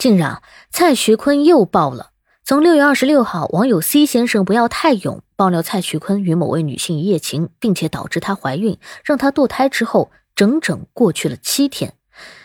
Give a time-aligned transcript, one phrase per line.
[0.00, 2.12] 近日啊，蔡徐坤又爆了。
[2.42, 11.92] 从六月二十六号，网友 C 先生不要太勇爆料蔡徐坤与某位女性一夜情，并且导致她怀孕，让她堕胎之后，整整过去了七天，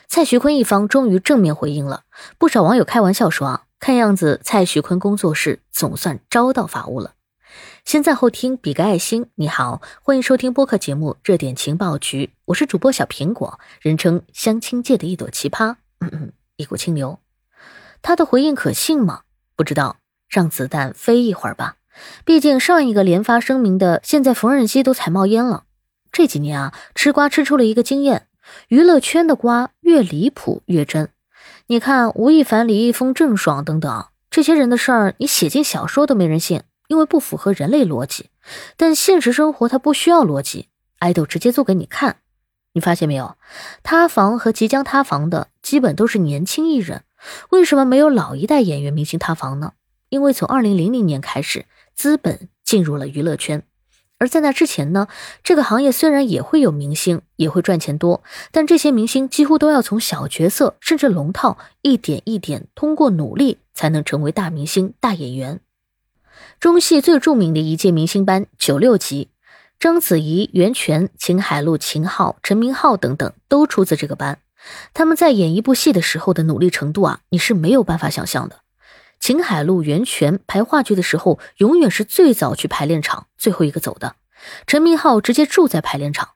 [0.10, 2.04] 蔡徐坤一方终于正面回应了。
[2.38, 7.14] 不少网友开玩笑说啊，看样子蔡徐坤工作室总算招到法务了。
[7.86, 9.28] 先在后听，比个爱心。
[9.36, 17.18] 你好，欢迎收听播客节目《热点情报局》，我是主播小苹果，人称相亲界的一朵奇葩，嗯嗯，一股清流。
[18.06, 19.22] 他的回应可信吗？
[19.56, 19.98] 不知道，
[20.30, 21.78] 让子弹飞一会儿吧。
[22.24, 25.64] 毕竟上一个连发声明的，现在缝纫机都踩冒烟了。
[26.12, 28.28] 这几年啊，吃瓜吃出了一个经验：
[28.68, 31.10] 娱乐圈的瓜越离谱越真。
[31.66, 38.30] 你看吴亦凡、李易峰、郑爽等等这些人的事儿，你写进小说都没人信，因为不符合人类逻辑。
[38.78, 40.68] 但现实生活它不需要逻辑，
[41.00, 42.18] 爱豆直接做给你看。
[42.74, 43.36] 你发现没有？
[43.82, 47.02] 塌房和即将塌房的，基本都是年轻艺人。
[47.50, 49.74] 为什么没有老一代演员明星塌房呢？
[50.10, 53.64] 因为从二零零零年开始，资本进入了娱乐圈，
[54.18, 55.08] 而在那之前呢，
[55.44, 65.60] 这个行业虽然也会有明星，也会赚钱多，但这些明星几乎都要从小角色甚至龙套，一点一点通过努力才能成为大明星、大演员。
[66.60, 69.30] 中戏最著名的一届明星班九六级，
[69.80, 74.40] 章子怡、袁泉、秦海璐、秦昊、陈明昊等等都出自这个班。
[74.94, 78.62] 他们在演一部戏的时候的努力程度啊，你是没有办法想象的。
[79.20, 84.16] 秦海璐、袁泉排话剧的时候，永远是最早去排练场，最后一个走的。
[84.68, 86.32] 陈明昊直接住在排练场。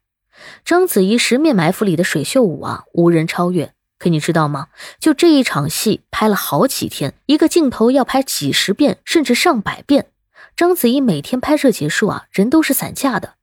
[0.63, 3.73] 章子怡《十面埋伏》里的水袖舞啊，无人超越。
[3.97, 4.69] 可你知道吗？
[4.99, 10.07] 就这一场戏拍了好几天，一个镜头要拍几十遍，甚至上百遍。
[10.55, 13.33] 章子怡每天拍摄结束啊，人都是散架的。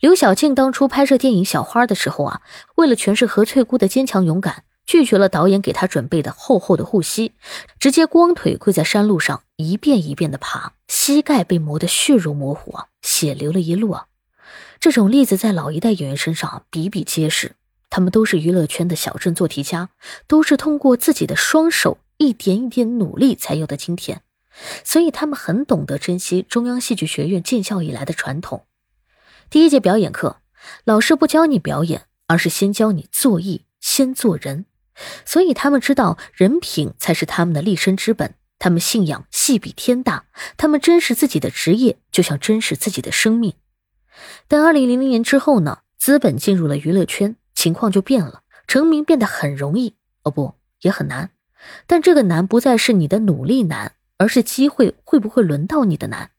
[0.00, 2.42] 刘晓庆当初拍摄电影《小花》的时候啊，
[2.74, 7.32] 为了诠释何翠姑的坚强勇敢，拒绝了导演给她准备的厚厚的护膝，
[7.78, 14.06] 直接光腿跪在山路上，一遍一遍的爬，膝盖被磨得血肉模糊啊，血流了一路啊。
[14.78, 17.52] 这种例子在老一代演员身上比比皆是，
[17.88, 19.88] 他们都是娱乐圈的小镇做题家，
[20.26, 24.20] 都是通过自己的双手一点一点努力才有的今天，
[24.84, 28.66] 所以他们很懂得珍惜中央戏剧学院建校以来的传统。
[29.48, 30.40] 第一节表演课，
[30.84, 34.66] 老师不教你表演，而是先教你做艺，先做人。
[35.24, 38.34] 所以他们知道人品才是他们的立身之本。
[38.58, 40.24] 他们信仰戏比天大，
[40.56, 43.54] 他们珍视自己的职业，就像珍视自己的生命。
[44.48, 45.80] 但二零零零年之后呢？
[45.98, 51.30] 资本进入了娱乐圈，情况就变了，成名变得很容易，哦不，也很难。
[51.86, 56.30] 但这个难不再是你的努力难，而是机会会不会轮到你的难。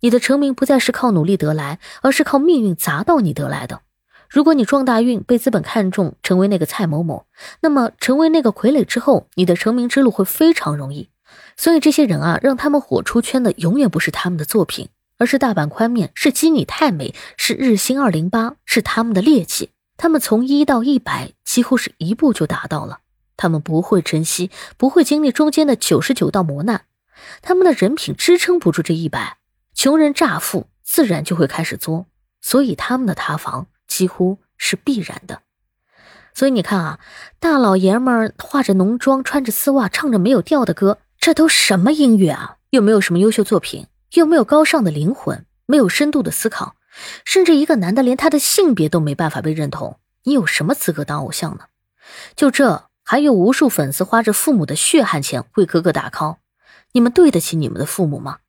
[0.00, 3.82] 你的成名不再是靠努力得来，而是靠命运砸到你得来的。
[4.28, 7.26] 如果你撞大运，被资本看中，成为那个蔡某某，
[7.62, 11.08] 那么成为那个傀儡之后，你的成名之路会非常容易。
[11.56, 14.88] 所以这些人啊，让他们火出圈的永远不是他们的作品，
[15.18, 19.70] 而是大阪宽面，是基尼太美，是日薪二零八，是他们的劣迹。
[19.96, 23.00] 他们从一到一百几乎是一步就达到了。
[23.36, 26.84] 他们不会珍惜，不会经历中间的九十九道磨难，
[27.42, 29.38] 他们的人品支撑不住这一百。
[29.82, 32.04] 穷人乍富，自然就会开始作，
[32.42, 35.40] 所以他们的塌房几乎是必然的。
[36.34, 36.98] 所以你看啊，
[37.38, 42.58] 大老爷们儿化着浓妆，穿着丝袜，唱着没有调的歌，这都什么音乐啊？
[42.68, 46.74] 又没有什么优秀作品，又没有高尚的灵魂，没有深度的思考，
[47.24, 51.64] 甚至一个男的连他的性别都没办法被认同，你有什么资格当偶像呢？
[52.36, 56.36] 就这，还有无数粉丝花着父母的血汗钱为哥哥打 call，
[56.92, 58.40] 你们对得起你们的父母吗？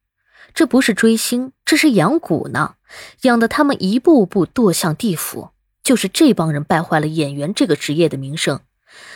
[0.54, 2.76] 这不是追星，这是养蛊呢，
[3.22, 5.52] 养的他们一步步堕向地府。
[5.84, 8.60] 就是这帮人败坏了演员这个职业的名声。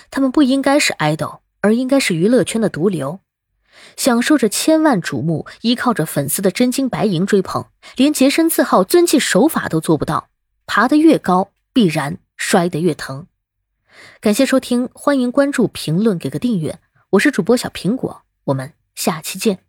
[0.09, 3.19] 他们不应该是爱豆，而应该是娱乐圈的毒瘤，
[3.95, 7.65] 享受着千万瞩目，依靠着粉丝的真金白银追捧，
[7.95, 10.29] 连洁身自好、遵纪守法都做不到。
[10.65, 13.27] 爬得越高，必然摔得越疼。
[14.19, 16.79] 感谢收听，欢迎关注、评论、给个订阅。
[17.11, 19.59] 我是主播小苹果，我们下期见。